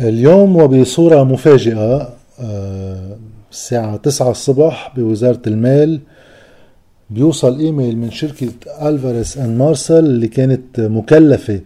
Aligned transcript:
اليوم 0.00 0.56
وبصورة 0.56 1.24
مفاجئة 1.24 2.14
آه، 2.40 3.16
الساعة 3.50 3.96
9 3.96 4.30
الصبح 4.30 4.92
بوزارة 4.96 5.42
المال 5.46 6.00
بيوصل 7.10 7.58
إيميل 7.58 7.96
من 7.98 8.10
شركة 8.10 8.48
ألفاريس 8.82 9.38
ان 9.38 9.58
مارسل 9.58 9.98
اللي 9.98 10.28
كانت 10.28 10.80
مكلفة 10.80 11.60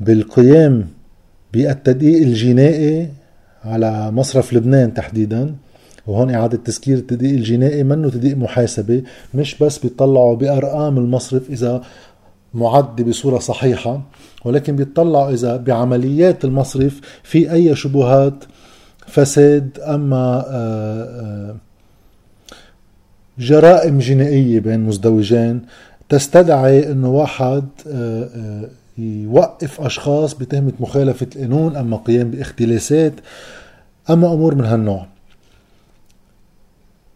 بالقيام 0.00 0.86
بالتدقيق 1.52 2.22
الجنائي 2.22 3.08
على 3.64 4.10
مصرف 4.10 4.52
لبنان 4.52 4.94
تحديدا. 4.94 5.54
وهون 6.06 6.30
إعادة 6.34 6.58
تذكير 6.64 6.96
التدقيق 6.96 7.32
الجنائي 7.32 7.82
منه 7.82 8.10
تدقيق 8.10 8.36
محاسبة 8.36 9.02
مش 9.34 9.58
بس 9.58 9.78
بيطلعوا 9.78 10.36
بأرقام 10.36 10.98
المصرف 10.98 11.50
إذا 11.50 11.82
معد 12.54 13.02
بصورة 13.02 13.38
صحيحة 13.38 14.02
ولكن 14.44 14.76
بيطلعوا 14.76 15.32
إذا 15.32 15.56
بعمليات 15.56 16.44
المصرف 16.44 17.00
في 17.22 17.52
أي 17.52 17.76
شبهات 17.76 18.44
فساد 19.06 19.78
أما 19.80 20.44
آه، 20.48 21.04
آه، 21.04 21.56
جرائم 23.38 23.98
جنائية 23.98 24.60
بين 24.60 24.80
مزدوجين 24.80 25.62
تستدعي 26.08 26.92
أنه 26.92 27.10
واحد 27.10 27.64
آه، 27.88 28.68
يوقف 28.98 29.80
أشخاص 29.80 30.34
بتهمة 30.34 30.72
مخالفة 30.80 31.26
القانون 31.36 31.76
أما 31.76 31.96
قيام 31.96 32.30
باختلاسات 32.30 33.12
أما 34.10 34.32
أمور 34.32 34.54
من 34.54 34.64
هالنوع. 34.64 35.06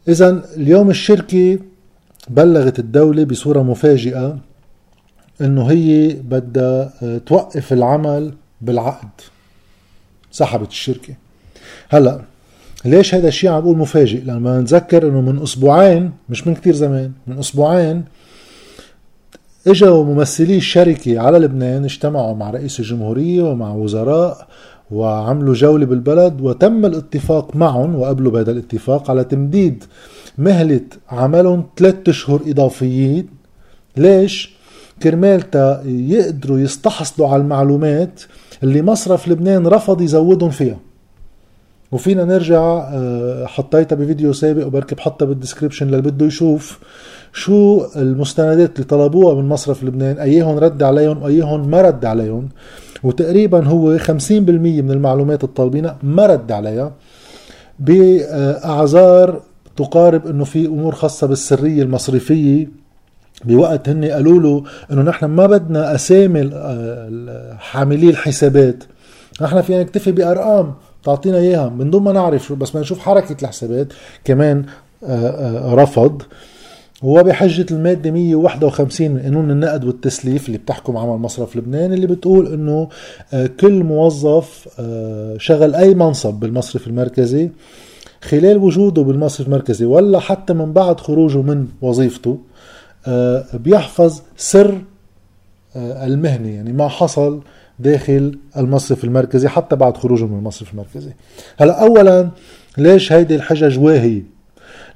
إذا 0.09 0.43
اليوم 0.57 0.91
الشركة 0.91 1.59
بلغت 2.29 2.79
الدولة 2.79 3.25
بصورة 3.25 3.63
مفاجئة 3.63 4.39
إنه 5.41 5.71
هي 5.71 6.09
بدها 6.09 6.93
آه، 7.03 7.19
توقف 7.19 7.73
العمل 7.73 8.35
بالعقد 8.61 9.09
سحبت 10.31 10.69
الشركة. 10.69 11.15
هلأ 11.89 12.21
ليش 12.85 13.15
هذا 13.15 13.29
الشيء 13.29 13.51
عم 13.51 13.61
بقول 13.61 13.77
مفاجئ؟ 13.77 14.21
لما 14.25 14.61
نتذكر 14.61 15.09
إنه 15.09 15.21
من 15.21 15.43
أسبوعين 15.43 16.13
مش 16.29 16.47
من 16.47 16.55
كتير 16.55 16.75
زمان 16.75 17.13
من 17.27 17.39
أسبوعين 17.39 18.05
إجوا 19.67 20.05
ممثلي 20.05 20.57
الشركة 20.57 21.21
على 21.21 21.39
لبنان 21.39 21.85
اجتمعوا 21.85 22.35
مع 22.35 22.51
رئيس 22.51 22.81
الجمهورية 22.81 23.43
ومع 23.43 23.75
وزراء 23.75 24.49
وعملوا 24.91 25.55
جولة 25.55 25.87
بالبلد 25.87 26.41
وتم 26.41 26.87
الاتفاق 26.87 27.57
معهم 27.57 27.97
وقبلوا 27.97 28.33
بهذا 28.33 28.51
الاتفاق 28.53 29.11
على 29.11 29.25
تمديد 29.25 29.85
مهلة 30.39 30.81
عملهم 31.09 31.65
ثلاثة 31.77 32.11
أشهر 32.11 32.41
إضافيين. 32.47 33.29
ليش؟ 33.97 34.55
كرمال 35.03 35.43
يقدروا 35.87 36.59
يستحصلوا 36.59 37.29
على 37.29 37.43
المعلومات 37.43 38.23
اللي 38.63 38.83
مصرف 38.83 39.29
لبنان 39.29 39.67
رفض 39.67 40.01
يزودهم 40.01 40.51
فيها. 40.51 40.79
وفينا 41.93 42.25
نرجع 42.25 42.61
آه، 42.93 43.47
حطيتها 43.47 43.97
بفيديو 43.97 44.33
سابق 44.33 44.67
وبركي 44.67 44.95
بحطها 44.95 45.27
بالدسكريبشن 45.27 45.87
للي 45.87 46.03
بده 46.03 46.27
يشوف 46.27 46.79
شو 47.33 47.85
المستندات 47.97 48.75
اللي 48.77 48.85
طلبوها 48.87 49.35
من 49.35 49.49
مصرف 49.49 49.85
لبنان 49.85 50.19
ايهم 50.19 50.59
رد 50.59 50.83
عليهم 50.83 51.23
وايهم 51.23 51.69
ما 51.69 51.81
رد 51.83 52.05
عليهم 52.05 52.49
وتقريبا 53.03 53.65
هو 53.67 53.99
50% 53.99 54.11
من 54.31 54.91
المعلومات 54.91 55.45
الطالبينها 55.45 55.99
ما 56.03 56.27
رد 56.27 56.53
عليها. 56.53 56.93
بأعذار 57.79 59.41
تقارب 59.77 60.27
إنه 60.27 60.45
في 60.45 60.67
أمور 60.67 60.95
خاصة 60.95 61.27
بالسرية 61.27 61.83
المصرفية 61.83 62.69
بوقت 63.45 63.89
هن 63.89 64.05
قالوا 64.05 64.41
له 64.41 64.65
إنه 64.93 65.03
نحن 65.03 65.25
ما 65.25 65.47
بدنا 65.47 65.95
أسامي 65.95 66.51
حاملي 67.59 68.11
الحسابات. 68.11 68.85
نحن 69.43 69.61
فينا 69.61 69.83
نكتفي 69.83 70.13
بأرقام. 70.13 70.75
تعطينا 71.05 71.39
إياها. 71.39 71.69
من 71.69 71.91
دون 71.91 72.03
ما 72.03 72.13
نعرف 72.13 72.53
بس 72.53 72.75
ما 72.75 72.81
نشوف 72.81 72.99
حركة 72.99 73.37
الحسابات. 73.43 73.93
كمان 74.25 74.65
آه، 75.05 75.29
آه، 75.29 75.75
رفض. 75.75 76.23
وبحجة 77.03 77.67
المادة 77.71 78.11
151 78.11 79.11
من 79.11 79.21
قانون 79.21 79.51
النقد 79.51 79.85
والتسليف 79.85 80.47
اللي 80.47 80.59
بتحكم 80.59 80.97
عمل 80.97 81.19
مصرف 81.19 81.57
لبنان 81.57 81.93
اللي 81.93 82.07
بتقول 82.07 82.53
إنه 82.53 82.89
آه، 83.33 83.51
كل 83.61 83.85
موظف 83.85 84.69
شغل 85.39 85.75
أي 85.75 85.95
منصب 85.95 86.35
بالمصرف 86.35 86.87
المركزي 86.87 87.51
خلال 88.23 88.59
وجوده 88.59 89.03
بالمصرف 89.03 89.47
المركزي 89.47 89.85
ولا 89.85 90.19
حتى 90.19 90.53
من 90.53 90.73
بعد 90.73 91.01
خروجه 91.01 91.43
من 91.43 91.67
وظيفته 91.83 92.39
بيحفظ 93.55 94.23
سر 94.37 94.83
آه، 95.77 96.07
المهنة 96.07 96.49
يعني 96.49 96.73
ما 96.73 96.89
حصل 96.89 97.43
داخل 97.79 98.39
المصرف 98.57 99.05
المركزي 99.05 99.49
حتى 99.49 99.77
بعد 99.77 99.97
خروجه 99.97 100.25
من 100.25 100.39
المصرف 100.39 100.73
المركزي. 100.73 101.11
هلا 101.61 101.83
اولا 101.83 102.31
ليش 102.79 103.13
هيدي 103.13 103.35
الحجج 103.35 103.79
واهية 103.79 104.23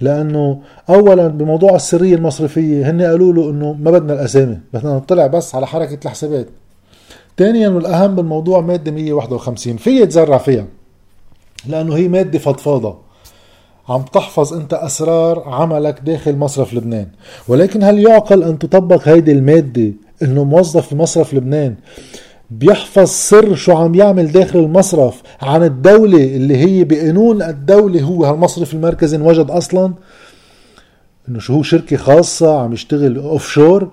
لأنه 0.00 0.62
اولا 0.88 1.28
بموضوع 1.28 1.76
السرية 1.76 2.14
المصرفية 2.14 2.90
هن 2.90 3.02
قالوا 3.02 3.32
له 3.32 3.50
إنه 3.50 3.72
ما 3.72 3.90
بدنا 3.90 4.12
الأسامي 4.12 4.58
بدنا 4.72 4.96
نطلع 4.96 5.26
بس 5.26 5.54
على 5.54 5.66
حركة 5.66 5.98
الحسابات. 6.04 6.46
ثانيا 7.38 7.68
والأهم 7.68 8.14
بالموضوع 8.14 8.60
مادة 8.60 8.92
151 8.92 9.76
في 9.76 9.90
يتذرع 10.00 10.38
فيها 10.38 10.66
لأنه 11.66 11.96
هي 11.96 12.08
مادة 12.08 12.38
فضفاضة. 12.38 13.03
عم 13.88 14.02
تحفظ 14.02 14.54
انت 14.54 14.74
أسرار 14.74 15.42
عملك 15.48 16.00
داخل 16.00 16.36
مصرف 16.36 16.74
لبنان. 16.74 17.06
ولكن 17.48 17.82
هل 17.82 17.98
يعقل 17.98 18.42
أن 18.42 18.58
تطبق 18.58 19.08
هيدي 19.08 19.32
المادة 19.32 19.92
إنه 20.22 20.44
موظف 20.44 20.88
في 20.88 20.96
مصرف 20.96 21.34
لبنان 21.34 21.74
بيحفظ 22.50 23.08
سر 23.08 23.54
شو 23.54 23.72
عم 23.72 23.94
يعمل 23.94 24.32
داخل 24.32 24.58
المصرف 24.58 25.22
عن 25.42 25.62
الدولة 25.62 26.24
اللي 26.24 26.56
هي 26.56 26.84
بقانون 26.84 27.42
الدولة 27.42 28.02
هو؟ 28.02 28.24
هالمصرف 28.24 28.74
المركزي 28.74 29.16
انوجد 29.16 29.50
أصلا؟ 29.50 29.92
إنه 31.28 31.38
شو 31.38 31.54
هو 31.54 31.62
شركة 31.62 31.96
خاصة 31.96 32.60
عم 32.60 32.72
يشتغل 32.72 33.18
offshore 33.18 33.88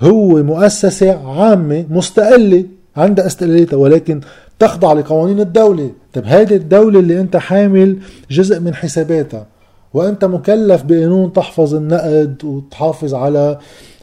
هو 0.00 0.42
مؤسسة 0.42 1.28
عامة 1.28 1.84
مستقلة 1.90 2.64
عندها 2.96 3.26
استقلاليتها 3.26 3.76
ولكن 3.76 4.20
تخضع 4.58 4.92
لقوانين 4.92 5.40
الدولة. 5.40 5.90
طيب 6.14 6.24
هذه 6.26 6.56
الدولة 6.56 7.00
اللي 7.00 7.20
أنت 7.20 7.36
حامل 7.36 7.98
جزء 8.30 8.60
من 8.60 8.74
حساباتها 8.74 9.46
وأنت 9.94 10.24
مكلف 10.24 10.82
بقانون 10.82 11.32
تحفظ 11.32 11.74
النقد 11.74 12.44
وتحافظ 12.44 13.14
على 13.14 13.58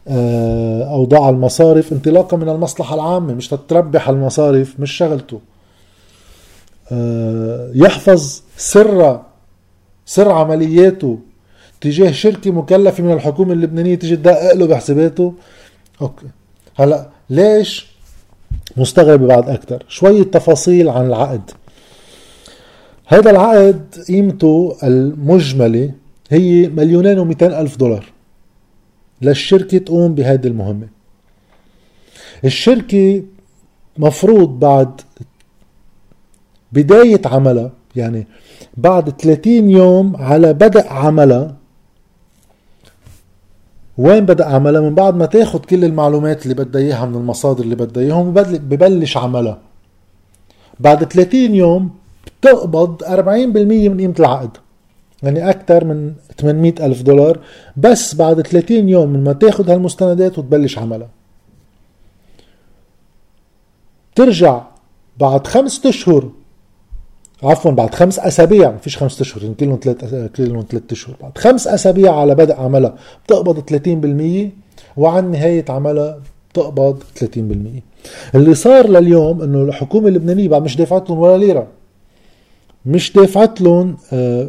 آه، 0.08 0.84
أوضاع 0.84 1.30
المصارف 1.30 1.94
انطلاقا 1.94 2.38
من 2.38 2.50
المصلحة 2.50 2.96
العامة 2.96 3.34
مش 3.34 3.48
تتربح 3.48 4.10
المصارف 4.10 4.80
مش 4.80 4.92
شغلته. 4.92 5.40
آه، 6.92 7.72
يحفظ 7.76 8.42
سر 8.58 9.22
سر 10.06 10.32
عملياته 10.32 11.20
تجاه 11.82 12.12
شركة 12.12 12.52
مكلفة 12.52 13.04
من 13.04 13.14
الحكومة 13.14 13.54
اللبنانية 13.54 13.96
تيجي 13.96 14.16
تدقق 14.16 14.54
له 14.54 14.68
بحساباته. 14.68 15.34
أوكي. 16.02 16.26
هلأ 16.76 17.10
ليش 17.30 17.92
مستغرب 18.78 19.28
بعد 19.28 19.50
أكثر 19.50 19.84
شوية 19.88 20.24
تفاصيل 20.24 20.90
عن 20.90 21.06
العقد. 21.06 21.52
هذا 23.12 23.30
العقد 23.30 23.96
قيمته 24.08 24.78
المجملة 24.84 25.92
هي 26.30 26.70
مليونين 26.70 27.20
ومئتين 27.20 27.54
ألف 27.54 27.78
دولار. 27.78 28.06
للشركة 29.22 29.78
تقوم 29.78 30.16
بهذه 30.16 30.48
المهمة. 30.48 30.88
الشركة 32.46 33.24
مفروض 33.98 34.60
بعد 34.60 35.02
بداية 36.72 37.22
عملها 37.26 37.72
يعني 37.96 38.28
بعد 38.78 39.10
30 39.10 39.70
يوم 39.70 40.16
على 40.16 40.54
بدء 40.54 40.88
عملها 40.88 41.56
وين 43.98 44.26
بدأ 44.26 44.46
عملها؟ 44.46 44.82
من 44.82 44.96
بعد 44.96 45.16
ما 45.16 45.26
تاخد 45.26 45.66
كل 45.66 45.86
المعلومات 45.86 46.44
اللي 46.44 46.54
بدها 46.54 46.82
إياها 46.82 47.06
من 47.06 47.16
المصادر 47.16 47.64
اللي 47.64 47.76
بدها 47.76 48.04
اياهم 48.04 48.34
ببلش 48.34 49.18
عملها. 49.18 49.60
بعد 50.80 51.04
30 51.04 51.56
يوم 51.56 52.01
بتقبض 52.42 53.04
40% 53.04 53.08
من 53.90 53.98
قيمة 54.00 54.16
العقد. 54.20 54.58
يعني 55.24 55.50
أكثر 55.50 55.86
من 55.86 56.14
800 56.38 56.74
ألف 56.86 57.02
دولار. 57.02 57.40
بس 57.78 58.16
بعد 58.16 58.42
30 58.42 58.90
يوم 58.90 59.10
من 59.10 59.24
ما 59.24 59.34
تاخد 59.34 59.70
هالمستندات 59.70 60.40
وتبلش 60.40 60.78
عملها. 60.78 61.10
ترجع 64.16 64.62
بعد 65.20 65.48
خمسة 65.48 65.90
أشهر. 65.90 66.30
عفوا 67.44 67.72
بعد 67.72 67.96
خمس 67.96 68.20
أسابيع. 68.20 68.72
ما 68.72 68.78
فيش 68.78 68.98
خمس 68.98 69.22
أشهر 69.22 69.44
يعني 69.44 69.56
كلهم 69.56 69.80
ثلاث 69.84 70.32
كلهم 70.36 70.66
ثلاث 70.70 70.84
أشهر. 70.92 71.16
بعد 71.22 71.38
خمس 71.38 71.68
أسابيع 71.68 72.16
على 72.16 72.36
بدء 72.36 72.56
عملها 72.56 72.96
بتقبض 73.26 73.60
30% 73.60 74.50
وعن 74.98 75.32
نهاية 75.32 75.66
عملها 75.70 76.20
بتقبض 76.52 77.04
30% 77.20 77.82
اللي 78.36 78.54
صار 78.56 78.90
لليوم 78.90 79.42
إنه 79.42 79.64
الحكومة 79.64 80.08
اللبنانية 80.08 80.50
بعد 80.50 80.62
مش 80.62 80.76
دافعت 80.78 81.10
ولا 81.12 81.38
ليرة. 81.38 81.68
مش 82.86 83.14
دافعت 83.14 83.62
لهم 83.62 83.98
آه، 84.14 84.48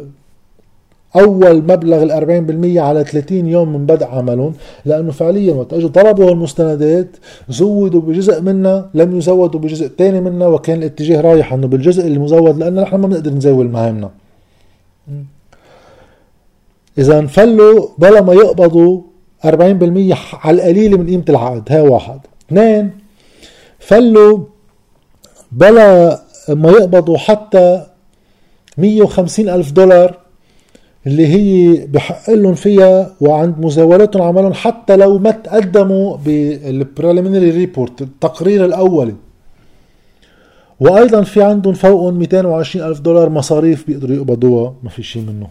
أول 1.15 1.61
مبلغ 1.61 2.03
ال 2.03 2.11
40% 2.11 2.77
على 2.77 3.03
30 3.03 3.47
يوم 3.47 3.73
من 3.73 3.85
بدء 3.85 4.05
عملهم 4.05 4.53
لأنه 4.85 5.11
فعليا 5.11 5.53
وقت 5.53 5.73
إجوا 5.73 5.89
طلبوا 5.89 6.31
المستندات 6.31 7.07
زودوا 7.49 8.01
بجزء 8.01 8.41
منها 8.41 8.89
لم 8.93 9.17
يزودوا 9.17 9.59
بجزء 9.59 9.87
ثاني 9.97 10.21
منها 10.21 10.47
وكان 10.47 10.77
الاتجاه 10.77 11.21
رايح 11.21 11.53
إنه 11.53 11.67
بالجزء 11.67 12.07
المزود 12.07 12.57
لأنه 12.57 12.81
نحن 12.81 12.95
ما 12.95 13.07
بنقدر 13.07 13.31
نزول 13.31 13.67
مهامنا. 13.67 14.09
إذا 16.97 17.25
فلوا 17.25 17.87
بلا 17.97 18.21
ما 18.21 18.33
يقبضوا 18.33 19.01
40% 19.45 19.47
على 20.33 20.55
القليل 20.55 20.97
من 20.97 21.07
قيمة 21.07 21.25
العقد 21.29 21.71
هاي 21.71 21.81
واحد. 21.81 22.19
اثنين 22.47 22.91
فلوا 23.79 24.39
بلا 25.51 26.19
ما 26.49 26.69
يقبضوا 26.71 27.17
حتى 27.17 27.92
150 28.77 29.49
ألف 29.49 29.71
دولار 29.71 30.17
اللي 31.07 31.27
هي 31.27 31.85
بحق 31.85 32.29
لهم 32.29 32.53
فيها 32.53 33.15
وعند 33.21 33.55
مزاولتهم 33.59 34.21
عملهم 34.21 34.53
حتى 34.53 34.95
لو 34.95 35.17
ما 35.17 35.31
تقدموا 35.31 36.17
بال 36.17 36.37
preliminary 36.37 37.49
report 37.49 38.01
التقرير 38.01 38.65
الأولي. 38.65 39.15
وأيضا 40.79 41.23
في 41.23 41.43
عندهم 41.43 41.73
فوقهم 41.73 42.13
220 42.19 42.87
ألف 42.87 42.99
دولار 42.99 43.29
مصاريف 43.29 43.87
بيقدروا 43.87 44.15
يقبضوها 44.15 44.73
ما 44.83 44.89
في 44.89 45.03
شيء 45.03 45.21
منه. 45.21 45.47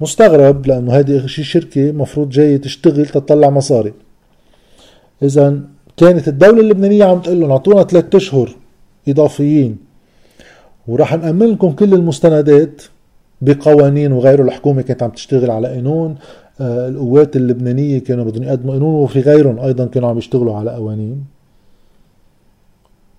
مستغرب 0.00 0.66
لأنه 0.66 0.92
هذه 0.92 1.26
شي 1.26 1.44
شركة 1.44 1.92
مفروض 1.92 2.28
جاية 2.28 2.56
تشتغل 2.56 3.06
تطلع 3.06 3.50
مصاري. 3.50 3.92
اذا 5.22 5.60
كانت 5.96 6.28
الدولة 6.28 6.60
اللبنانية 6.60 7.04
عم 7.04 7.20
تقول 7.20 7.40
لهم 7.40 7.50
أعطونا 7.50 7.84
ثلاثة 7.84 8.16
أشهر 8.16 8.56
إضافيين. 9.08 9.91
وراح 10.88 11.14
نأمن 11.14 11.46
لكم 11.46 11.72
كل 11.72 11.94
المستندات 11.94 12.82
بقوانين 13.40 14.12
وغيره 14.12 14.42
الحكومة 14.42 14.82
كانت 14.82 15.02
عم 15.02 15.10
تشتغل 15.10 15.50
على 15.50 15.68
قانون. 15.68 16.16
آه، 16.60 16.88
القوات 16.88 17.36
اللبنانية 17.36 17.98
كانوا 17.98 18.24
بدهم 18.24 18.42
يقدموا 18.42 18.74
قانون 18.74 18.94
وفي 18.94 19.20
غيرهم 19.20 19.58
أيضا 19.58 19.86
كانوا 19.86 20.08
عم 20.08 20.18
يشتغلوا 20.18 20.56
على 20.56 20.70
قوانين. 20.70 21.24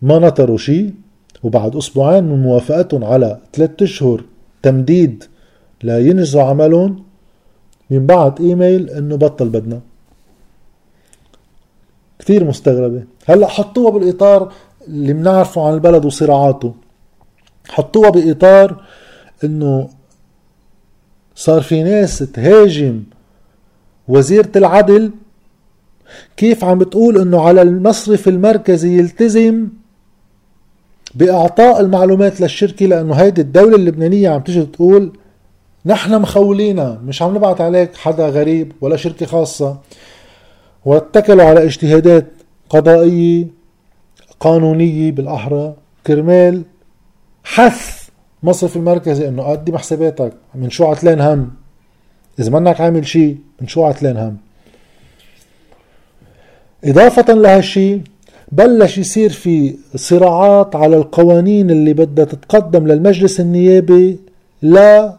ما 0.01 0.19
نطروا 0.19 0.57
شيء 0.57 0.93
وبعد 1.43 1.75
أسبوعين 1.75 2.23
من 2.23 2.41
موافقتهم 2.41 3.03
على 3.03 3.39
ثلاثة 3.53 3.83
أشهر 3.83 4.23
تمديد 4.61 5.23
لينجزوا 5.83 6.41
عملهم 6.41 7.03
ينبعت 7.91 8.41
إيميل 8.41 8.89
إنه 8.89 9.15
بطل 9.15 9.49
بدنا. 9.49 9.79
كثير 12.19 12.43
مستغربة. 12.43 13.03
هلأ 13.25 13.47
حطوها 13.47 13.91
بالإطار 13.91 14.51
اللي 14.87 15.13
بنعرفه 15.13 15.67
عن 15.67 15.73
البلد 15.73 16.05
وصراعاته. 16.05 16.73
حطوها 17.69 18.09
بإطار 18.09 18.83
إنه 19.43 19.89
صار 21.35 21.61
في 21.61 21.83
ناس 21.83 22.19
تهاجم 22.19 23.03
وزيرة 24.07 24.51
العدل 24.55 25.11
كيف 26.37 26.63
عم 26.63 26.77
بتقول 26.79 27.21
إنه 27.21 27.41
على 27.41 27.61
المصرف 27.61 28.27
المركزي 28.27 28.97
يلتزم 28.97 29.67
بإعطاء 31.15 31.79
المعلومات 31.81 32.41
للشركة؟ 32.41 32.85
لأنه 32.85 33.13
هيدي 33.13 33.41
الدولة 33.41 33.75
اللبنانية 33.75 34.29
عم 34.29 34.41
تيجي 34.41 34.65
تقول 34.65 35.11
نحن 35.85 36.21
مخولينا 36.21 37.01
مش 37.05 37.21
عم 37.21 37.35
نبعت 37.35 37.61
عليك 37.61 37.95
حدا 37.95 38.27
غريب 38.27 38.71
ولا 38.81 38.95
شركة 38.95 39.25
خاصة. 39.25 39.77
واتكلوا 40.85 41.43
على 41.43 41.63
اجتهادات 41.63 42.25
قضائية 42.69 43.47
قانونية 44.39 45.11
بالأحرى. 45.11 45.73
كرمال 46.07 46.63
حث 47.43 48.09
مصرف 48.43 48.75
المركزي 48.75 49.27
إنه 49.27 49.43
قدم 49.43 49.77
حساباتك 49.77 50.33
من 50.55 50.69
شو 50.69 50.85
عتلان 50.85 51.21
هم. 51.21 51.51
إذا 52.39 52.51
منك 52.51 52.81
عامل 52.81 53.07
شيء 53.07 53.37
من 53.61 53.67
شو 53.67 53.83
عتلان 53.85 54.17
هم. 54.17 54.37
إضافة 56.85 57.33
لهالشي 57.33 58.01
بلش 58.51 58.97
يصير 58.97 59.29
في 59.29 59.75
صراعات 59.95 60.75
على 60.75 60.97
القوانين 60.97 61.71
اللي 61.71 61.93
بدها 61.93 62.25
تتقدم 62.25 62.87
للمجلس 62.87 63.39
النيابي 63.39 64.19
لا 64.61 65.17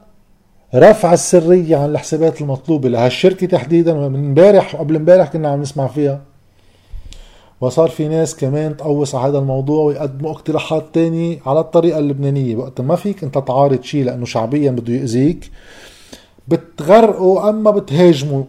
رفع 0.75 1.13
السرية 1.13 1.77
عن 1.77 1.91
الحسابات 1.91 2.41
المطلوبة 2.41 2.89
لهالشركة 2.89 3.47
تحديدا. 3.47 3.95
من 3.95 4.15
امبارح 4.15 4.75
وقبل 4.75 4.97
امبارح 4.97 5.29
كنا 5.29 5.49
عم 5.49 5.61
نسمع 5.63 5.87
فيها. 5.87 6.21
وصار 7.65 7.89
في 7.89 8.09
ناس 8.09 8.37
كمان 8.37 8.77
تقوص 8.77 9.15
على 9.15 9.31
هذا 9.31 9.39
الموضوع 9.39 9.85
ويقدموا 9.85 10.31
اقتراحات 10.31 10.85
تانية 10.93 11.39
على 11.47 11.61
الطريقة 11.61 11.99
اللبنانية. 11.99 12.57
وقت 12.57 12.81
ما 12.81 12.97
فيك 12.97 13.25
انت 13.25 13.39
تعارض 13.39 13.83
شيء 13.83 14.05
لأنه 14.05 14.25
شعبيا 14.25 14.71
بده 14.71 14.93
يأذيك 14.93 15.51
بتغرقوا 16.49 17.49
أما 17.49 17.71
بتهاجموا 17.71 18.45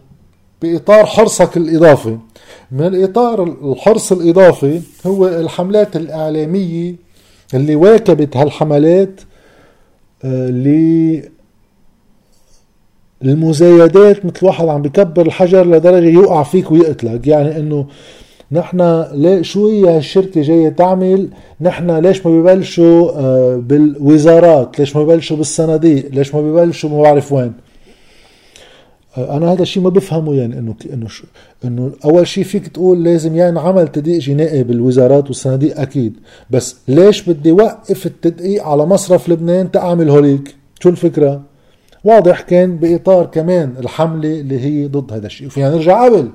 بإطار 0.62 1.06
حرصك 1.06 1.58
الإضافي. 1.58 2.18
من 2.72 2.86
الإطار 2.88 3.44
الحرص 3.44 4.12
الإضافي 4.12 4.82
هو 5.08 5.28
الحملات 5.28 5.96
الإعلامية 5.96 6.96
اللي 7.54 7.76
واكبت 7.76 8.38
هالحملات 8.38 9.22
آه، 10.24 11.22
المزايدات 13.24 14.26
مثل 14.26 14.46
واحد 14.46 14.68
عم 14.68 14.82
بكبر 14.82 15.26
الحجر 15.26 15.68
لدرجة 15.68 16.06
يوقع 16.06 16.44
فيك 16.44 16.72
ويقتلك. 16.72 17.28
يعني 17.28 17.58
إنه 17.58 17.88
نحن 18.52 19.06
ليه 19.12 19.42
شو 19.42 19.68
هي 19.68 19.98
هالشركه 19.98 20.42
جاية 20.42 20.70
تعمل؟ 20.70 21.30
نحن 21.62 21.92
ليش 21.92 22.26
ما 22.26 22.42
ببلشوا 22.42 23.12
آه، 23.12 23.56
بالوزارات؟ 23.56 24.80
ليش 24.80 24.96
ما 24.96 25.04
ببلشوا 25.04 25.38
بالصناديق؟ 25.38 26.10
ليش 26.12 26.36
ما 26.36 26.42
ببلشوا 26.42 26.90
ما 26.90 27.02
بعرف 27.02 27.32
وين؟ 27.32 27.54
آه، 29.18 29.38
أنا 29.38 29.54
هذا 29.54 29.62
الشيء 29.62 29.84
ما 29.84 29.90
بفهمه 29.90 30.36
يعني 30.36 30.60
إنه 30.60 30.76
إنه 30.94 31.08
إنه 31.66 31.92
أول 32.06 32.28
شيء 32.28 32.44
فيك 32.44 32.68
تقول 32.68 33.04
لازم 33.04 33.36
يعني 33.36 33.60
عمل 33.60 33.88
تدقيق 33.88 34.20
جنائي 34.20 34.64
بالوزارات 34.64 35.28
والصناديق 35.28 35.80
أكيد. 35.80 36.14
بس 36.50 36.76
ليش 36.88 37.30
بدي 37.30 37.52
وقف 37.52 38.06
التدقيق 38.06 38.64
على 38.64 38.86
مصرف 38.86 39.30
لبنان 39.30 39.72
تأعمل 39.72 40.10
هوليك؟ 40.10 40.56
شو 40.80 40.90
الفكرة؟ 40.90 41.42
واضح 42.04 42.42
كان 42.42 42.78
بإطار 42.78 43.26
كمان 43.26 43.74
الحملة 43.80 44.40
اللي 44.40 44.60
هي 44.60 44.88
ضد 44.88 45.14
هذا 45.14 45.26
الشيء 45.28 45.48
وفينا 45.48 45.70
نرجع 45.70 46.06
قبل. 46.06 46.30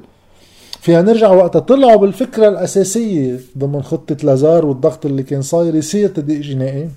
فيها 0.80 1.02
نرجع 1.02 1.30
وقت 1.30 1.56
طلعوا 1.56 1.96
بالفكرة 1.96 2.48
الأساسية 2.48 3.40
ضمن 3.58 3.82
خطة 3.82 4.16
لازار 4.22 4.66
والضغط 4.66 5.06
اللي 5.06 5.22
كان 5.22 5.42
صاير 5.42 5.74
يصير 5.74 6.08
تدقيق 6.08 6.40
جنائي. 6.40 6.88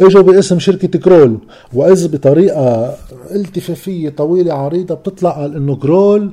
إجوا 0.00 0.22
باسم 0.22 0.58
شركة 0.58 0.98
كرول 0.98 1.38
وإذ 1.72 2.08
بطريقة 2.08 2.96
التفافية 3.34 4.08
طويلة 4.08 4.54
عريضة 4.54 4.94
بتطلع 4.94 5.30
قال 5.30 5.56
إنه 5.56 5.76
كرول 5.76 6.32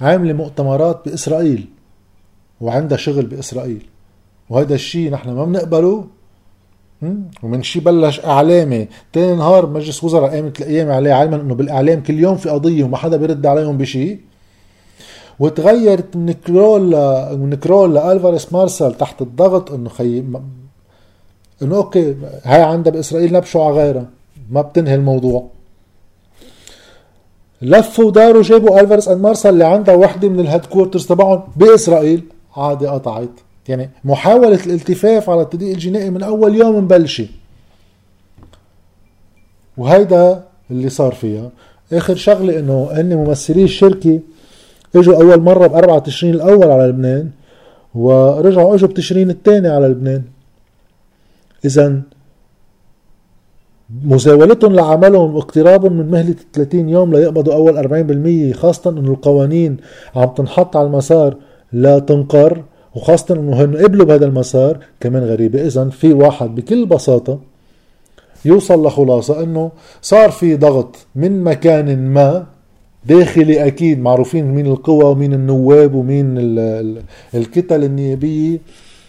عاملة 0.00 0.32
مؤتمرات 0.32 1.00
بإسرائيل 1.06 1.68
وعندها 2.60 2.98
شغل 2.98 3.26
بإسرائيل. 3.26 3.86
وهذا 4.50 4.74
الشيء 4.74 5.10
نحن 5.10 5.30
ما 5.30 5.44
بنقبله. 5.44 6.04
ومن 7.42 7.62
شي 7.62 7.80
بلش 7.80 8.20
إعلامي. 8.20 8.88
تاني 9.12 9.36
نهار 9.36 9.66
مجلس 9.66 10.04
وزراء 10.04 10.30
قامت 10.30 10.60
القيامة 10.60 10.90
عليه 10.90 11.12
علما 11.12 11.36
إنه 11.36 11.54
بالإعلام 11.54 12.02
كل 12.02 12.18
يوم 12.18 12.36
في 12.36 12.48
قضية 12.48 12.84
وما 12.84 12.96
حدا 12.96 13.16
بيرد 13.16 13.46
عليهم 13.46 13.78
بشيء 13.78 14.18
وتغيرت 15.42 16.16
من 16.16 16.32
Kroll 16.32 16.90
من 17.36 17.54
Kroll 17.54 17.94
ل 17.94 18.01
Alvarez 18.01 18.52
Marsal 18.52 18.98
تحت 18.98 19.22
الضغط 19.22 19.72
إنه 19.72 19.88
خي 19.88 20.24
إنه 21.62 21.76
okay 21.76 22.16
هاي 22.44 22.62
عندها 22.62 22.92
بإسرائيل 22.92 23.32
نبشوا 23.32 23.64
على 23.64 23.74
غيرها 23.74 24.06
ما 24.50 24.62
بتنهي 24.62 24.94
الموضوع. 24.94 25.46
لفوا 27.62 28.04
وداروا 28.04 28.42
جابوا 28.42 28.80
Alvarez 28.80 29.08
and 29.08 29.18
Marsal 29.18 29.52
اللي 29.52 29.64
عندها 29.64 29.94
وحدة 29.94 30.28
من 30.28 30.40
ال 30.40 30.64
headquarters 30.66 31.06
تبعهم 31.06 31.42
بإسرائيل. 31.56 32.22
عادي 32.56 32.86
قطعت. 32.86 33.28
يعني 33.68 33.90
محاولة 34.04 34.64
الالتفاف 34.66 35.30
على 35.30 35.42
التدقيق 35.42 35.72
الجنائي 35.72 36.10
من 36.10 36.22
أول 36.22 36.54
يوم 36.54 36.76
مبلشة. 36.84 37.26
وهيدا 39.76 40.44
اللي 40.70 40.88
صار 40.88 41.14
فيها. 41.14 41.50
آخر 41.92 42.14
شغلة 42.14 42.58
إنه 42.58 42.88
هن 42.92 43.16
ممثلي 43.16 43.64
الشركة 43.64 44.20
إجوا 44.96 45.16
أول 45.16 45.40
مرة 45.40 45.66
ب 45.66 45.74
4 45.74 45.98
تشرين 45.98 46.34
الأول 46.34 46.70
على 46.70 46.86
لبنان 46.86 47.30
ورجعوا 47.94 48.74
إجوا 48.74 48.88
بتشرين 48.88 49.30
الثاني 49.30 49.68
على 49.68 49.88
لبنان. 49.88 50.22
اذا 51.64 52.00
مزاولتهم 54.04 54.72
لعملهم 54.72 55.34
واقترابهم 55.34 55.92
من 55.92 56.10
مهلة 56.10 56.34
30 56.52 56.88
يوم 56.88 57.12
ليقبضوا 57.12 57.54
أول 57.54 57.78
40% 58.52 58.56
خاصة 58.56 58.90
أنه 58.90 59.10
القوانين 59.10 59.76
عم 60.16 60.28
تنحط 60.28 60.76
على 60.76 60.86
المسار 60.86 61.36
لا 61.72 61.98
تنقر 61.98 62.62
وخاصة 62.94 63.34
أنه 63.34 63.64
هن 63.64 63.76
قبلوا 63.76 64.06
بهذا 64.06 64.26
المسار 64.26 64.78
كمان 65.00 65.22
غريبة. 65.24 65.66
إذا 65.66 65.88
في 65.88 66.12
واحد 66.12 66.54
بكل 66.54 66.86
بساطة 66.86 67.38
يوصل 68.44 68.86
لخلاصة 68.86 69.42
أنه 69.42 69.70
صار 70.02 70.30
في 70.30 70.56
ضغط 70.56 70.96
من 71.14 71.44
مكان 71.44 72.08
ما 72.08 72.46
داخلي 73.06 73.66
أكيد 73.66 74.00
معروفين 74.00 74.54
مين 74.54 74.66
القوى 74.66 75.04
ومين 75.04 75.32
النواب 75.32 75.94
ومين 75.94 76.34
الكتل 77.34 77.84
النيابية 77.84 78.58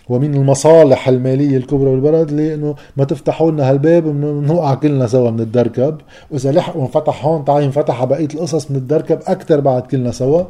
ومن 0.10 0.36
المصالح 0.36 1.08
المالية 1.08 1.58
الكبرى 1.58 1.92
بالبلد 1.92 2.32
لأنه 2.32 2.76
ما 2.98 3.04
تفتحوا 3.04 3.52
لنا 3.52 3.70
هالباب 3.70 4.04
بنوقع 4.04 4.74
كلنا 4.74 5.08
سوا 5.08 5.32
من 5.32 5.40
الدركب. 5.40 5.98
وإذا 6.32 6.52
لحق 6.52 6.78
وانفتح 6.78 7.26
هون 7.26 7.46
تعال 7.46 7.64
ينفتح 7.64 8.04
بقية 8.04 8.28
القصص 8.34 8.72
من 8.72 8.78
الدركب 8.78 9.20
أكثر 9.28 9.60
بعد 9.60 9.82
كلنا 9.82 10.12
سوا. 10.12 10.44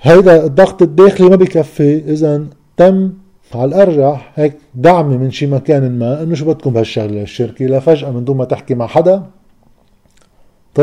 هيدا 0.00 0.46
الضغط 0.46 0.82
الداخلي 0.82 1.28
ما 1.28 1.36
بكفي. 1.36 2.12
إذا 2.12 2.44
تم 2.76 3.12
على 3.54 3.64
الأرجح 3.64 4.32
هيك 4.34 4.56
دعم 4.74 5.08
من 5.08 5.30
شي 5.30 5.46
مكان 5.46 5.98
ما 5.98 6.22
إنه 6.22 6.34
شو 6.34 6.44
بدكم 6.44 6.72
بهالشغلة؟ 6.72 7.22
الشركة 7.22 7.66
لا 7.66 7.80
فجأة 7.80 8.10
من 8.10 8.24
دون 8.24 8.36
ما 8.36 8.44
تحكي 8.44 8.74
مع 8.74 8.86
حدا. 8.86 9.22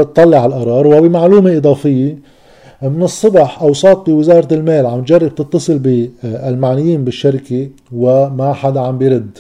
تطلع 0.04 0.38
على 0.38 0.56
القرار 0.56 0.88
وبمعلومة 0.88 1.58
إضافية 1.58 2.18
من 2.82 3.04
الصبح 3.04 3.62
أوساط 3.62 4.10
بوزارة 4.10 4.54
المال 4.54 4.86
عم 4.86 5.04
تجرب 5.04 5.36
تتصل 5.36 5.80
بالمعنيين 5.80 7.04
بالشركة 7.04 7.70
وما 7.92 8.54
حدا 8.54 8.80
عم 8.80 8.98
بيرد. 8.98 9.38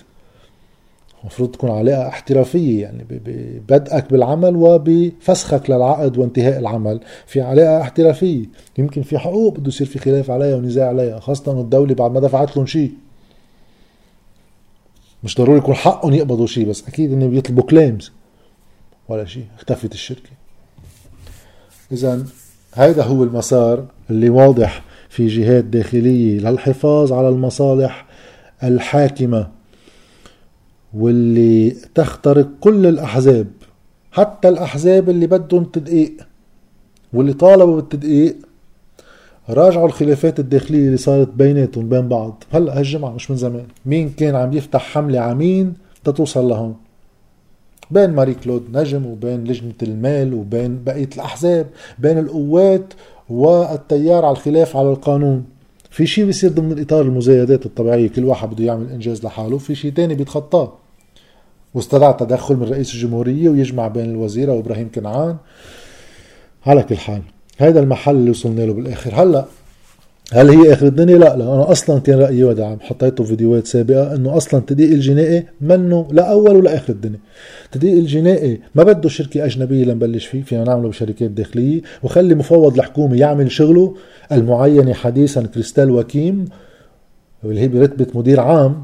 المفروض 1.21 1.51
تكون 1.51 1.71
علاقة 1.71 2.07
احترافية 2.07 2.81
يعني 2.81 3.05
ببدءك 3.09 4.11
بالعمل 4.11 4.55
وبفسخك 4.55 5.69
للعقد 5.69 6.17
وانتهاء 6.17 6.59
العمل. 6.59 6.99
في 7.25 7.41
علاقة 7.41 7.81
احترافية. 7.81 8.45
يمكن 8.77 9.01
في 9.01 9.17
حقوق 9.17 9.59
بده 9.59 9.67
يصير 9.67 9.87
في 9.87 9.99
خلاف 9.99 10.31
عليها 10.31 10.55
ونزاع 10.55 10.87
عليها 10.87 11.19
خاصة 11.19 11.61
الدولة 11.61 11.93
بعد 11.95 12.11
ما 12.11 12.19
دفعت 12.19 12.57
لهم 12.57 12.65
شيء. 12.65 12.91
مش 15.23 15.37
ضروري 15.37 15.57
يكون 15.57 15.75
حقهم 15.75 16.13
يقبضوا 16.13 16.47
شيء 16.47 16.69
بس 16.69 16.87
أكيد 16.87 17.13
انه 17.13 17.27
بيطلبوا 17.27 17.63
كليمز 17.63 18.11
ولا 19.09 19.25
شيء. 19.25 19.45
اختفت 19.57 19.93
الشركة. 19.93 20.29
اذا 21.95 22.25
هذا 22.73 23.03
هو 23.03 23.23
المسار 23.23 23.85
اللي 24.09 24.29
واضح 24.29 24.83
في 25.09 25.27
جهات 25.27 25.63
داخلية 25.63 26.39
للحفاظ 26.39 27.13
على 27.13 27.29
المصالح 27.29 28.05
الحاكمة 28.63 29.47
واللي 30.93 31.75
تخترق 31.95 32.47
كل 32.59 32.85
الأحزاب 32.85 33.47
حتى 34.11 34.49
الأحزاب 34.49 35.09
اللي 35.09 35.27
بدهم 35.27 35.63
تدقيق 35.63 36.17
واللي 37.13 37.33
طالبوا 37.33 37.75
بالتدقيق 37.75 38.35
راجعوا 39.49 39.87
الخلافات 39.87 40.39
الداخلية 40.39 40.85
اللي 40.85 40.97
صارت 40.97 41.29
بيناتهم 41.33 41.89
بين 41.89 42.07
بعض. 42.07 42.43
هلأ 42.51 42.79
هالجمعة 42.79 43.11
مش 43.11 43.31
من 43.31 43.37
زمان 43.37 43.65
مين 43.85 44.09
كان 44.09 44.35
عم 44.35 44.53
يفتح 44.53 44.81
حملة 44.81 45.19
عمين 45.19 45.73
تتوصل 46.03 46.49
لهون؟ 46.49 46.75
بين 47.91 48.09
ماري 48.09 48.33
كلود 48.33 48.77
نجم 48.77 49.05
وبين 49.05 49.43
لجنة 49.43 49.73
المال 49.83 50.33
وبين 50.33 50.83
بقية 50.83 51.09
الأحزاب 51.15 51.67
بين 51.99 52.17
القوات 52.17 52.93
والتيار 53.29 54.25
على 54.25 54.31
الخلاف 54.31 54.77
على 54.77 54.89
القانون. 54.89 55.45
في 55.89 56.07
شيء 56.07 56.25
بيصير 56.25 56.51
ضمن 56.51 56.71
الإطار 56.71 57.01
المزايدات 57.01 57.65
الطبيعية 57.65 58.09
كل 58.09 58.23
واحد 58.25 58.49
بده 58.49 58.63
يعمل 58.63 58.89
إنجاز 58.89 59.25
لحاله 59.25 59.57
في 59.57 59.75
شيء 59.75 59.91
تاني 59.91 60.15
بيتخطاه. 60.15 60.73
واستدعى 61.73 62.13
تدخل 62.13 62.55
من 62.55 62.63
رئيس 62.63 62.93
الجمهورية 62.93 63.49
ويجمع 63.49 63.87
بين 63.87 64.05
الوزيرة 64.05 64.53
وإبراهيم 64.53 64.91
كنعان. 64.95 65.37
على 66.65 66.83
كل 66.83 66.97
حال 66.97 67.21
هذا 67.57 67.79
المحل 67.79 68.15
اللي 68.15 68.29
وصلنا 68.29 68.61
له 68.61 68.73
بالآخر. 68.73 69.11
هلأ 69.13 69.45
هل 70.33 70.49
هي 70.49 70.73
آخر 70.73 70.87
الدنيا؟ 70.87 71.17
لا 71.17 71.35
لا 71.37 71.55
أنا 71.55 71.71
أصلا 71.71 71.99
كان 71.99 72.19
رأيي 72.19 72.43
ودعم. 72.43 72.77
حطيته 72.79 73.23
فيديوهات 73.23 73.67
سابقة 73.67 74.15
إنه 74.15 74.37
أصلا 74.37 74.59
التدقيق 74.59 74.91
الجنائي 74.91 75.45
منه 75.61 76.07
لا 76.11 76.31
أول 76.31 76.55
ولا 76.55 76.75
آخر 76.75 76.93
الدنيا. 76.93 77.19
التدقيق 77.65 77.97
الجنائي 77.97 78.61
ما 78.75 78.83
بده 78.83 79.09
شركة 79.09 79.45
أجنبية 79.45 79.85
لنبلش 79.85 80.25
فيه 80.25 80.43
فينا 80.43 80.63
نعمله 80.63 80.89
بشركات 80.89 81.31
داخلية 81.31 81.81
وخلي 82.03 82.35
مفوض 82.35 82.77
الحكومة 82.77 83.17
يعمل 83.17 83.51
شغله. 83.51 83.95
المعينة 84.31 84.93
حديثا 84.93 85.43
كريستال 85.43 85.91
وكيم 85.91 86.45
اللي 87.43 87.59
هي 87.59 87.67
برتبة 87.67 88.07
مدير 88.19 88.39
عام 88.39 88.83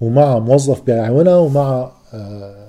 ومع 0.00 0.38
موظف 0.38 0.82
بيعاونها 0.82 1.36
ومع 1.36 1.90
آه 2.14 2.66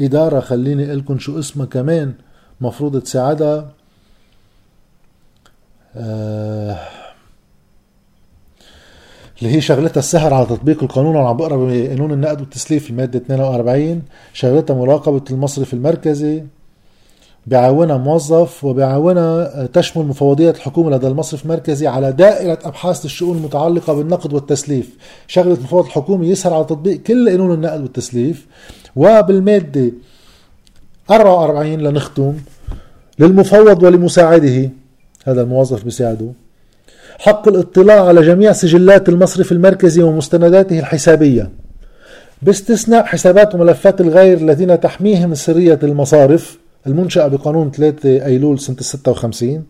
إدارة 0.00 0.40
خليني 0.40 0.86
أقول 0.86 0.98
لكم 0.98 1.18
شو 1.18 1.38
اسمها 1.38 1.66
كمان 1.66 2.12
مفروض 2.60 3.00
تساعدها. 3.02 3.72
آه، 5.96 6.78
اللي 9.38 9.54
هي 9.54 9.60
شغلتها 9.60 9.98
السهر 9.98 10.34
على 10.34 10.46
تطبيق 10.46 10.82
القانون 10.82 11.16
أنا 11.16 11.28
عم 11.28 11.36
بقرا 11.36 11.56
بقانون 11.56 12.12
النقد 12.12 12.40
والتسليف 12.40 12.90
المادة 12.90 13.18
42 13.18 14.02
شغلتها 14.32 14.74
مراقبة 14.74 15.22
المصرف 15.30 15.74
المركزي 15.74 16.42
بيعاونها 17.46 17.96
موظف 17.96 18.64
وبيعاونها 18.64 19.66
تشمل 19.66 20.06
مفوضية 20.06 20.50
الحكومة 20.50 20.90
لدى 20.90 21.06
المصرف 21.06 21.44
المركزي 21.44 21.86
على 21.86 22.12
دائرة 22.12 22.58
أبحاث 22.64 23.04
الشؤون 23.04 23.36
المتعلقة 23.36 23.92
بالنقد 23.94 24.32
والتسليف. 24.32 24.96
شغلة 25.26 25.52
مفوض 25.52 25.84
الحكومة 25.84 26.26
يسهر 26.26 26.54
على 26.54 26.64
تطبيق 26.64 27.02
كل 27.02 27.30
قانون 27.30 27.54
النقد 27.54 27.80
والتسليف 27.82 28.46
وبالمادة 28.96 29.92
44 31.10 31.80
لنختم 31.80 32.34
للمفوض 33.18 33.82
ولمساعده. 33.82 34.70
هذا 35.24 35.42
الموظف 35.42 35.84
بيساعده. 35.84 36.32
حق 37.18 37.48
الاطلاع 37.48 38.06
على 38.06 38.22
جميع 38.22 38.52
سجلات 38.52 39.08
المصرف 39.08 39.52
المركزي 39.52 40.02
ومستنداته 40.02 40.78
الحسابية. 40.78 41.50
باستثناء 42.42 43.04
حسابات 43.04 43.54
وملفات 43.54 44.00
الغير 44.00 44.38
الذين 44.38 44.80
تحميهم 44.80 45.34
سرية 45.34 45.78
المصارف 45.82 46.58
المنشأة 46.86 47.28
بقانون 47.28 47.70
3 47.70 48.26
أيلول 48.26 48.60
سنة 48.60 48.76
56 48.80 49.64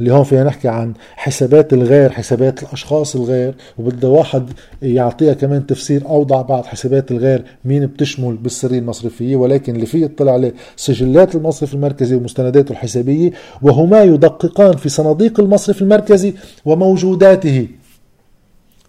اللي 0.00 0.12
هون 0.12 0.24
فينا 0.24 0.44
نحكي 0.44 0.68
عن 0.68 0.92
حسابات 1.16 1.72
الغير 1.72 2.10
حسابات 2.10 2.62
الأشخاص 2.62 3.16
الغير 3.16 3.54
وبده 3.78 4.08
واحد 4.08 4.50
يعطيها 4.82 5.32
كمان 5.34 5.66
تفسير 5.66 6.06
اوضح 6.06 6.40
بعد 6.40 6.66
حسابات 6.66 7.10
الغير 7.10 7.44
مين 7.64 7.86
بتشمل 7.86 8.36
بالسريه 8.36 8.78
المصرفية 8.78 9.36
ولكن 9.36 9.74
اللي 9.74 9.86
فيه 9.86 10.04
يطلع 10.04 10.32
عليه 10.32 10.54
سجلات 10.76 11.34
المصرف 11.34 11.74
المركزي 11.74 12.16
ومستنداته 12.16 12.72
الحسابية 12.72 13.30
وهما 13.62 14.02
يدققان 14.02 14.76
في 14.76 14.88
صناديق 14.88 15.40
المصرف 15.40 15.82
المركزي 15.82 16.34
وموجوداته. 16.64 17.68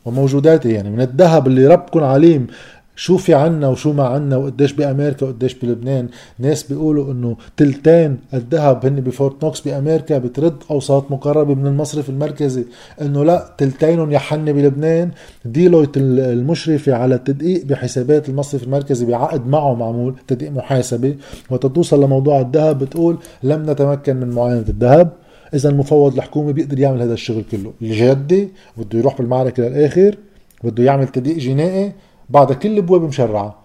وموجوداته 0.05 0.69
يعني 0.69 0.89
من 0.89 1.01
الذهب 1.01 1.47
اللي 1.47 1.67
ربكم 1.67 2.03
عليم 2.03 2.47
شو 2.95 3.17
في 3.17 3.33
عنا 3.33 3.67
وشو 3.67 3.93
ما 3.93 4.03
عنا 4.03 4.37
وقديش 4.37 4.73
بأمريكا 4.73 5.25
وقديش 5.25 5.53
بلبنان. 5.53 6.07
ناس 6.39 6.63
بيقولوا 6.63 7.11
إنه 7.11 7.37
تلتين 7.57 8.17
الذهب 8.33 8.85
هن 8.85 9.01
بفورت 9.01 9.43
نوكس 9.43 9.61
بأمريكا 9.61 10.17
بترد 10.17 10.55
أوساط 10.71 11.11
مقربة 11.11 11.55
من 11.55 11.67
المصرف 11.67 12.09
المركزي. 12.09 12.65
إنه 13.01 13.23
لا 13.25 13.55
تلتينهم 13.57 14.11
هن 14.11 14.45
بلبنان. 14.45 15.11
Deloitte 15.45 15.89
المشرفة 15.97 16.93
على 16.93 17.15
التدقيق 17.15 17.65
بحسابات 17.65 18.29
المصرف 18.29 18.63
المركزي 18.63 19.05
بعقد 19.05 19.47
معه 19.47 19.73
معمول 19.73 20.15
تدقيق 20.27 20.51
محاسبة. 20.51 21.15
وتتوصل 21.49 22.03
لموضوع 22.03 22.41
الذهب 22.41 22.79
بتقول 22.79 23.17
لم 23.43 23.69
نتمكن 23.69 24.15
من 24.15 24.29
معاينة 24.29 24.65
الذهب. 24.69 25.11
إذا 25.53 25.69
المفوض 25.69 26.13
الحكومي 26.13 26.53
بيقدر 26.53 26.79
يعمل 26.79 27.01
هذا 27.01 27.13
الشغل 27.13 27.43
كله. 27.51 27.73
الجدي 27.81 28.49
بده 28.77 28.99
يروح 28.99 29.17
بالمعركة 29.17 29.63
للآخر 29.63 30.15
بده 30.63 30.83
يعمل 30.83 31.07
تدقيق 31.07 31.37
جنائي. 31.37 31.93
بعد 32.29 32.53
كل 32.53 32.69
الابواب 32.71 33.01
مشرعه 33.01 33.55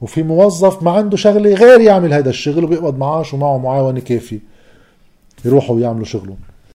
وفي 0.00 0.22
موظف 0.22 0.82
ما 0.82 0.90
عنده 0.90 1.16
شغلة 1.16 1.54
غير 1.54 1.80
يعمل 1.80 2.12
هذا 2.12 2.30
الشغل 2.30 2.64
وبيقبض 2.64 2.98
معاش 2.98 3.34
ومعه 3.34 3.58
معاونة 3.58 4.00
كافية. 4.00 4.40
يروحوا 5.44 5.76
ويعملوا 5.76 6.04
شغلهم. 6.04 6.36